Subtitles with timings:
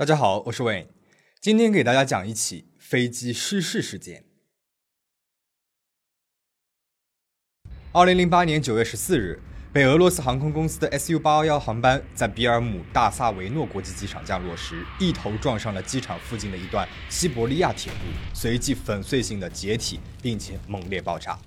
[0.00, 0.86] 大家好，我是 Wayne，
[1.42, 4.24] 今天给大家讲一起飞机失事事件。
[7.92, 9.42] 二零零八年九月十四日，
[9.74, 17.98] 被俄罗斯航空公司的 SU 八幺幺航班在比尔姆大萨维诺国际机场降落时，一头撞上了机场附近的一段西伯利亚铁路，
[18.32, 21.38] 随即粉碎性的解体，并且猛烈爆炸。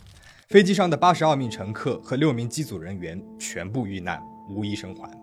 [0.50, 5.22] 飞机上的八十二名乘客和六名机组人员全部遇难，无一生还。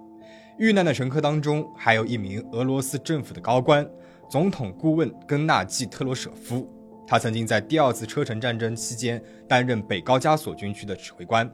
[0.61, 3.89] 遇难的乘客当中，还有一名俄罗斯政府的高官，
[4.31, 6.71] 总统顾问根纳季特罗舍夫。
[7.07, 11.51] 他曾经在第二次车臣战争期间担任北高加索军区的指挥官。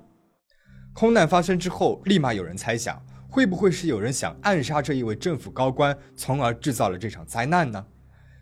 [0.92, 3.00] 空难发生之后，立马有人猜想，
[3.30, 7.86] 会不会是有人想暗杀这一位政府高官，从而制造了这场灾难呢？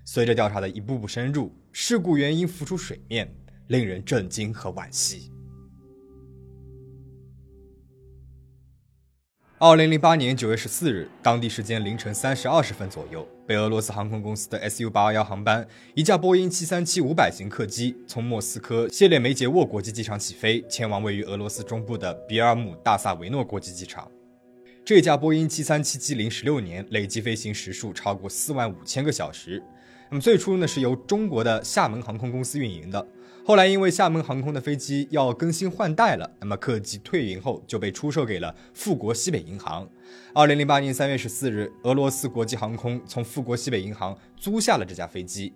[0.07, 3.31] 随着调查的一步步深入，事故原因浮出水面，
[3.67, 5.31] 令人震惊和惋惜。
[9.67, 24.07] 二零零八年九月十四日，当地时间凌晨三时二十分左右，被俄罗斯航空公司的 SU 八二幺航班，一架波音七三七五百型客机从莫斯科谢列梅捷沃国际机场起飞，前往位于俄罗斯中部的比尔姆大萨维诺国际机场。
[24.85, 29.63] 这架波音七三七机龄十六年，累计飞行时数超过四万五千个小时。
[30.11, 33.07] 那么最初呢，是由中国的厦门航空公司运营的。
[33.47, 39.87] 后来因为厦门航空的飞机要更新换代了，那么客机退役后就被出售给了富国西北银行。
[40.33, 45.53] 二零零八年三月十四日，俄罗斯国际航空从富国西北银行租下了这架飞机。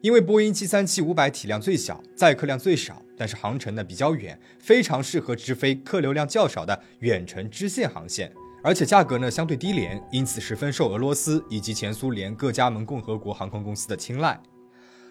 [0.00, 8.32] 因为波音七三七五百体量最小，载客量最少，但是航程呢比较远，非常适合直飞客流量较少的远程支线航线，
[8.64, 14.40] 而且价格呢相对低廉，因此十分受俄罗斯以及前苏联各加盟共和国航空公司的青睐。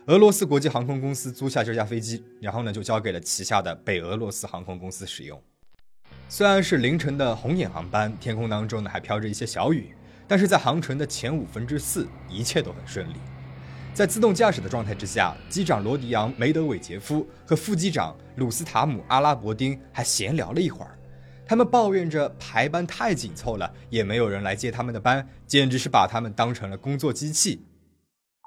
[0.10, 5.40] 俄罗斯国际航空公司租下这架飞机，然后呢就交给了旗下的北俄罗斯航空公司使用。
[6.28, 9.94] 虽然是凌晨的红眼航班，天空当中呢还飘着一些小雨，
[10.28, 13.18] 但是在航程的前五分之四，一切都很顺利。
[13.94, 20.98] 在自动驾驶的状态之下，机长罗迪昂·梅德韦杰夫和副机长鲁斯塔姆·阿拉伯丁还闲聊了一会儿。
[21.46, 27.64] 他们抱怨着排班太紧凑了，也没有人来接他们的班，简直是把他们当成了工作机器。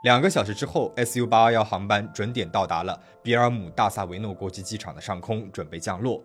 [0.02, 6.20] 两个小时之后，SU 八二幺航班准点到达了比尔姆大萨维诺国际机场的上空，准备降落。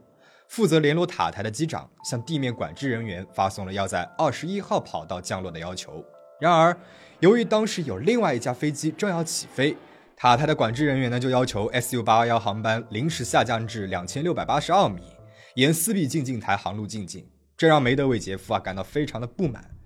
[0.48, 6.04] 负责联络塔台的机长向地面管制人员发送了要在二十一号跑道降落的要求。
[6.40, 6.76] 然而，
[7.20, 9.78] 由于当时有另外一架飞机正要起飞，
[10.16, 15.04] 塔台的管制人员呢就要求 SU 八二幺航班临时下降至两千六百八十二米，
[15.54, 17.30] 沿斯比进近台航路进境。
[17.56, 19.77] 这让梅德韦杰夫啊感到非常的不满。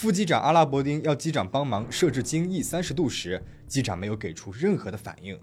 [0.00, 5.36] 副机长阿拉伯丁要机长帮忙设置襟翼三十度时，机长没有给出任何的反应，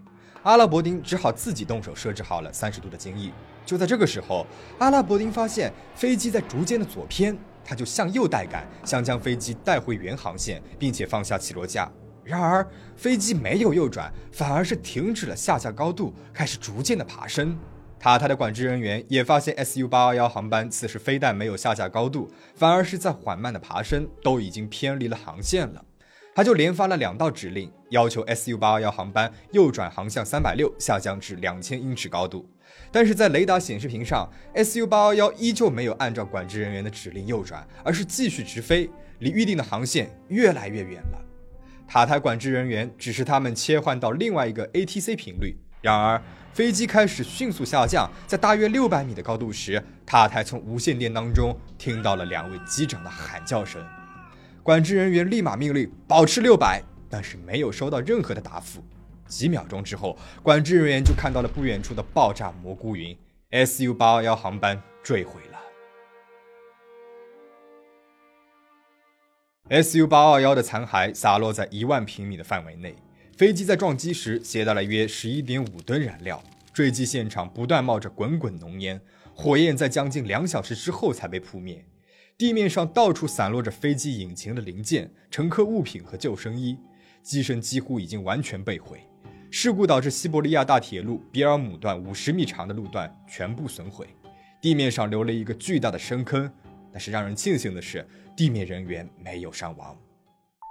[0.43, 3.33] 阿拉伯丁只好自己动手设置好了三十度的襟翼。
[3.65, 4.47] 就在这个时候，
[4.79, 11.91] 阿拉伯丁发现飞机在逐渐的左偏，他就向右带杆，想将飞机带回原航线，并且放下起落架。
[12.23, 12.65] 然而，
[12.95, 17.59] 飞机没有右转，反而是停止了下降高度，开始逐渐的爬升。
[17.97, 25.83] 塔台的管制人员也发现，SU 八二幺航班此时非但没有下降高度，反而是在缓慢的爬升，都已经偏离了航线了。
[26.35, 32.47] 他就连发了两道指令，要求 SU 八二幺航班右转航向三百六，下降至两千英尺高度。
[32.91, 38.87] 但是在雷达显示屏上，SU 八二幺依旧没有按照管制人员的指令右转，而是继续直飞，
[39.19, 41.19] 离预定的航线越来越远了。
[41.87, 46.21] 塔台管制人员指示他们切换到另外一个 ATC 频率，然而。
[46.55, 53.85] 飞机开始迅速下降，在大约六百米的高度时，塔台从无线电当中听到了两位机长的喊叫声。
[54.63, 58.81] 管制人员立马命令保持六百，但是没有收到任何的答复。
[59.27, 63.13] 几秒钟之后，管制人员就看到了不远处的爆炸蘑菇云
[63.51, 65.59] ，SU 八二幺航班坠毁了。
[69.83, 72.95] SU 八二幺的残骸洒落在一万平米的范围内。
[73.35, 76.41] 飞机在撞击时携带了约十一点五吨燃料，
[76.71, 78.99] 坠机现场不断冒着滚滚浓烟，
[79.33, 81.83] 火焰在将近两小时之后才被扑灭。
[82.37, 86.77] 地面上到处散落着飞机引擎的零件、乘客物品和救生衣，
[87.21, 89.01] 机身几乎已经完全被毁。
[89.51, 94.07] 事故导致西伯利亚大铁路比尔姆段五十米长的路段全部损毁，
[94.61, 96.49] 地面上留了一个巨大的深坑。
[96.89, 98.07] 但是让人庆幸的是，
[98.37, 99.97] 地面人员没有伤亡。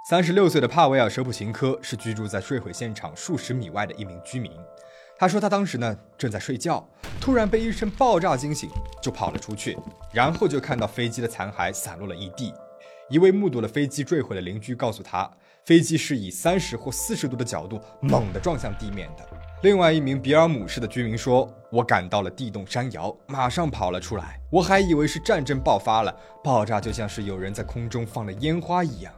[0.07, 4.51] 三十六岁的帕维尔·舍普琴科是居住在坠毁现场数十米外的一名居民。
[5.17, 6.87] 他说，他当时呢正在睡觉，
[7.19, 8.69] 突然被一声爆炸惊醒，
[9.01, 9.75] 就跑了出去，
[10.13, 12.53] 然后就看到飞机的残骸散落了一地。
[13.09, 15.27] 一位目睹了飞机坠毁的邻居告诉他，
[15.63, 19.27] 飞机是以三十或四十度的角度猛地撞向地面的。
[19.63, 29.11] 另外一名比尔姆市的居民说：“我感到了地动山摇，马上跑了出来，我还以为是战争爆发了，爆炸就像是有人在空中放了烟花一样。”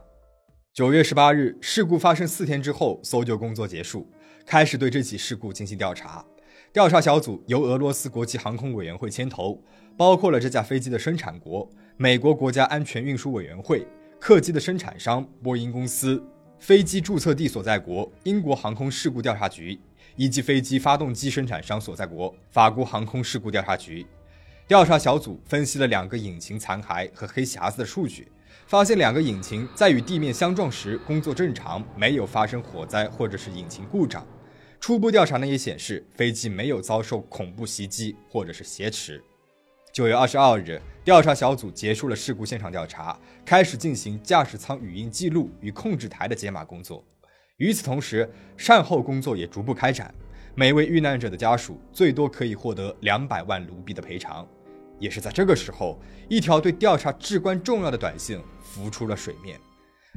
[0.77, 4.07] 九月十八日，事故发生四天之后，搜救工作结束，
[4.45, 6.23] 开始对这起事故进行调查。
[6.71, 9.59] 调查小组由俄罗斯国际航空委员会牵头，
[9.97, 13.87] 包括了这架飞机的生产国美国国家安全运输委员会、
[14.19, 16.23] 客机的生产商波音公司、
[16.59, 19.79] 飞机注册地所在国英国航空事故调查局，
[20.15, 24.05] 以及飞机发动机生产商所在国法国航空事故调查局。
[24.67, 28.27] 调查小组分析了两个引擎残骸和黑匣子的数据。
[28.67, 34.27] 发现两个引擎在与地面相撞时工作正常，没有发生火灾或者是引擎故障。
[34.77, 39.23] 初步调查呢也显示飞机没有遭受恐怖袭击或者是挟持。
[39.93, 47.01] 九月二十二日，调查小组结束了事故现场调查，开始进行驾驶舱语音记录与控制台的解码工作。
[47.55, 50.13] 与此同时，善后工作也逐步开展。
[50.55, 54.45] 每位遇难者的家属最多可以获得两百万卢比的赔偿。
[54.99, 59.59] 也是在这个时候，一条对调查至关重要的短信浮出了水面。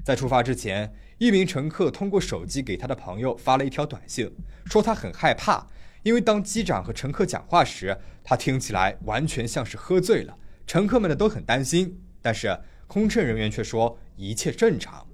[0.04, 4.30] 在出发之前，一名乘客通过手机给他的朋友发了一条短信，
[4.64, 5.66] 说他很害怕，
[6.02, 10.36] 因为当机长和乘客讲话时，他听起来完全像是喝醉了。
[10.66, 15.06] 乘客们呢都很担心，但是空乘人员却说一切正常。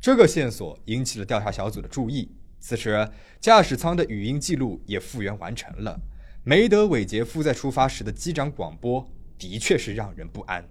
[0.00, 2.30] 这个线索引起了调查小组的注意。
[2.58, 3.08] 此时，
[3.40, 5.98] 驾驶舱的语音记录也复原完成了。
[6.43, 10.63] 梅德韦杰夫在出发时的机长广播的确是让人不安。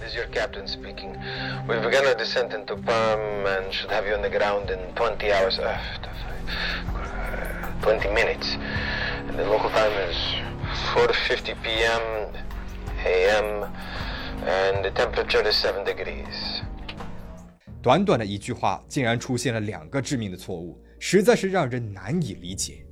[0.00, 1.16] This is your captain speaking.
[1.68, 5.30] We've begun our descent into Perm and should have you on the ground in 20
[5.32, 5.58] hours.
[5.60, 5.78] Uh,
[7.82, 8.56] 20 minutes.
[9.36, 10.16] The local time is
[10.94, 12.02] 4:50 p.m.
[13.04, 13.68] a.m.
[14.44, 16.62] and the temperature is 7 degrees.
[17.80, 22.84] 短短的一句话，竟然出现了两个致命的错误，实在是让人难以理解。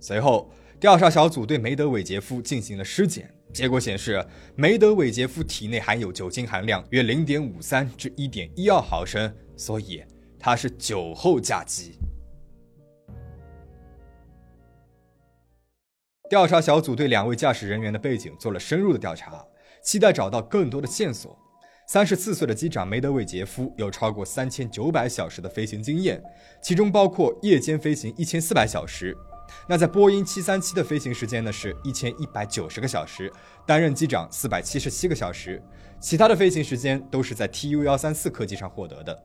[0.00, 4.24] 随后，调查小组对梅德韦杰夫进行了尸检，结果显示，
[4.54, 10.02] 梅德韦杰夫体内含有酒精含量约零点五三至一点一二毫升，所以
[10.38, 11.98] 他是酒后驾机。
[16.30, 19.44] 调查小组对两位驾驶人员的背景做了深入的调查，
[19.82, 21.36] 期待找到更多的线索。
[21.88, 26.22] 三十四岁的机长梅德韦杰夫有超过三千九百小时的飞行经验，
[26.62, 29.16] 其中包括夜间飞行一千四百小时。
[29.66, 33.32] 那在波音737的飞行时间呢是一千一百九十个小时，
[33.66, 35.62] 担任机长四百七十七个小时，
[36.00, 39.24] 其他的飞行时间都是在 TU 幺三四客机上获得的。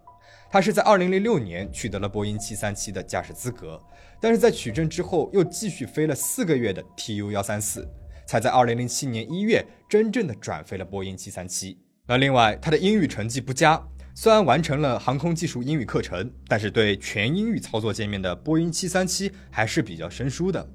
[0.50, 3.82] 他是在二零零六年取得了波音737的驾驶资格，
[4.22, 7.88] 但是在取证之后又继续飞了四个月的 TU 幺三四，
[8.28, 11.78] 才在二零零七年一月真正的转飞了波音737。
[12.06, 13.82] 那另外他的英语成绩不佳。
[14.16, 20.70] 虽然完成了航空技术英语课程，但是对全英语操作界面的波音737还是比较生疏的。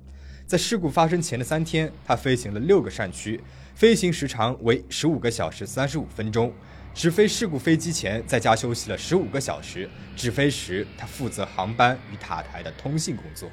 [0.44, 3.40] 在事故发生前的三天，他飞行了六个扇区，
[3.76, 6.52] 飞行时长为十五个小时三十五分钟。
[6.93, 9.88] 直飞事故飞机前，在家休息了十五个小时。
[10.17, 13.49] 直飞时，他负责航班与塔台的通信工作。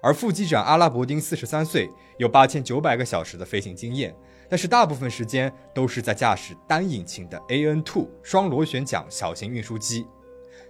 [0.00, 4.14] 而副机长阿拉伯丁四十三岁，有八千九百个小时的飞行经验。
[4.48, 10.06] 但是大部分时间都是在驾驶单引擎的 AN2 双螺旋桨小型运输机，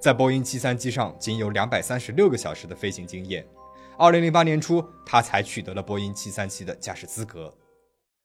[0.00, 3.46] 在波音737上仅有两百三十六个小时的飞行经验。
[3.96, 7.52] 二零零八年初，他才取得了波音737的驾驶资格。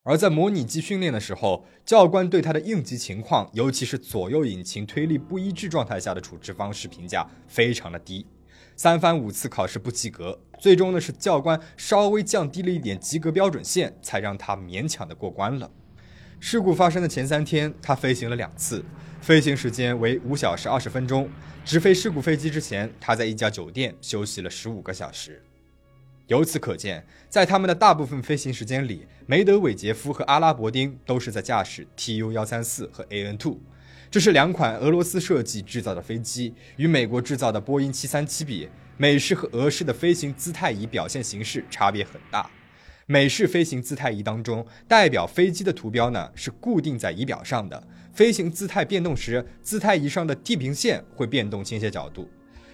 [0.04, 8.26] 而在模拟机训练的时候，教官对他的应急情况，尤其是左右引擎推力不一致状态下的处置方式评价非常的低。
[8.76, 15.70] 三番五次考试不及格，最终呢是教官稍微降低了一点及格标准线，才让他勉强的过关了。
[16.40, 18.82] 事故发生的前三天，他飞行了两次，
[19.20, 21.30] 飞行时间为五小时二十分钟。
[21.66, 25.44] 直飞事故飞机之前，他在一家酒店休息了十五个小时。
[26.28, 33.60] 由此可见，在他们的大部分飞行时间里，梅德韦杰夫和阿拉伯丁都是在驾驶 Tu 幺三四和 AN two，。
[34.10, 42.50] 这是两款俄罗斯设计制造的飞机，与美国制造的波音737比，美式和俄式的飞行姿态仪表现形式差别很大。
[43.06, 52.30] 美式飞行姿态仪当中，代表飞机的图标呢是固定在仪表上的，飞行姿态变动时，姿态仪上的地平线会变动倾斜角度。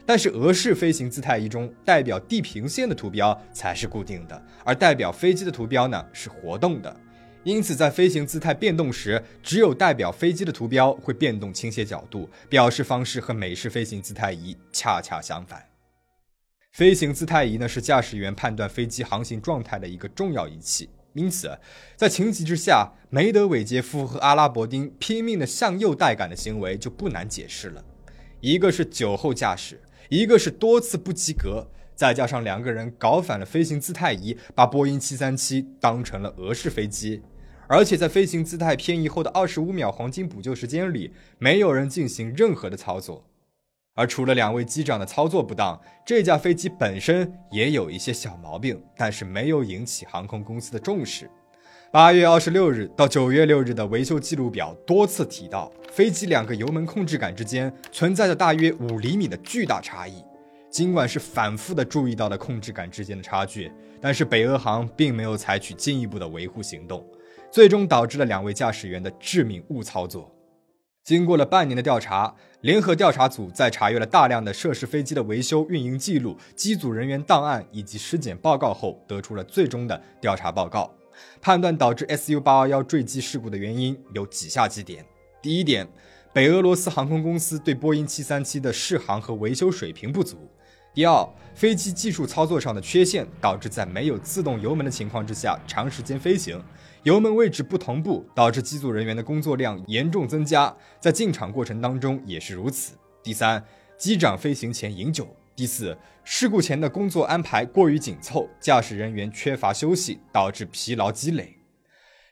[0.06, 6.96] 但是俄式飞行姿态仪中，代表地平线的图标才是固定的，而代表飞机的图标呢是活动的。
[7.44, 15.69] 因此，在飞行姿态变动时，只有代表飞机的图标会变动倾斜角度，表示方式和美式飞行姿态仪恰恰相反。
[16.72, 20.90] 飞行姿态仪呢，是驾驶员判断飞机航行状态的一个重要仪器。
[21.14, 21.60] 因此，
[21.98, 27.84] 在情急之下，梅德韦杰夫和阿拉伯丁拼命的向右带杆的行为就不难解释了。
[28.40, 31.68] 一个是酒后驾驶，一个是多次不及格。
[31.96, 37.22] 再加上两个人搞反了飞行姿态仪，把波音737当成了俄式飞机，
[37.68, 43.29] 而且在飞行姿态偏移后的二十五秒黄金补救时间里，没有人进行任何的操作。
[44.00, 51.30] 而除了两位机长的操作不当，这架飞机本身也有一些小毛病，但是没有引起航空公司的重视。
[51.92, 60.24] 八月二十六日到九月六日的维修记录表多次提到，飞机两个油门控制杆之间存在着大约五厘米的巨大差异。
[60.70, 67.06] 尽管是反复的注意到了控制杆之间的差距，但是北俄航并没有采取进一步的维护行动，
[67.52, 70.34] 最终导致了两位驾驶员的致命误操作。
[71.10, 80.94] 经过了半年的调查，联合调查组在查阅了大量的涉事飞机的维修运营记录、机组人员档案以及尸检报告后，得出了最终的调查报告，
[81.42, 85.04] 判断导致 Su 八二幺坠机事故的原因有以下几点：
[85.42, 85.88] 第一点，
[86.32, 90.38] 北俄罗斯航空公司对波音七三七的试航和维修水平不足；
[90.94, 96.64] 第二，飞机技术操作上的缺陷导致在没有自动油门的情况之下长时间飞行。
[97.04, 102.98] 油门位置不同步，导致机组人员的工作量严重增加，在进场过程当中也是如此。
[103.24, 103.64] 第三，
[103.98, 105.26] 机长飞行前饮酒。
[105.56, 111.56] 第四，事故前的工作安排过于紧凑，驾驶人员缺乏休息，导致疲劳积累。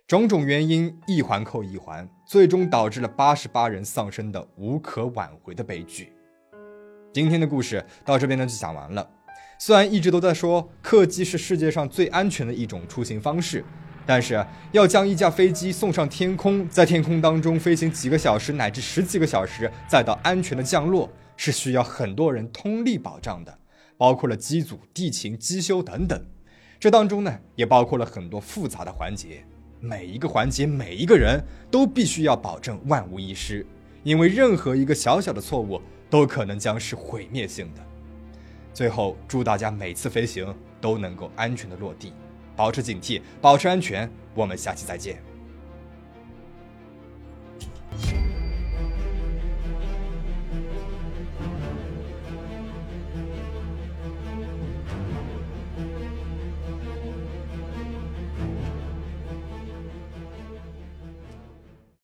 [0.05, 6.11] 种种原因一环扣一环，最终导致了八十八人丧生的无可挽回的悲剧。
[7.13, 9.09] 今天的故事到这边呢就讲完了。
[9.57, 13.63] 虽然一直都在说客机是世界上最安全的一种出行方式。
[14.07, 23.59] 但是，要将一架飞机送上天空，在天空当中飞行几个小时乃至十几个小时，再到安全的降落，是需要很多人通力保障的，
[23.97, 26.25] 包括了机组、地勤、机修等等。
[26.79, 29.43] 这当中呢，也包括了很多复杂的环节，
[29.81, 33.65] 每一个环节、每一个人都必须要保证万无一失，
[34.03, 37.81] 因为任何一个小小的错误都可能将是毁灭性的。
[38.73, 42.13] 最后，祝大家每次飞行都能够安全的落地。
[42.57, 44.11] 保持警惕，保持安全。
[44.33, 45.36] 我们下期再见。